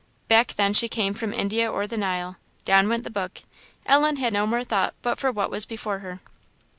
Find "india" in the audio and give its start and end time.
1.31-1.71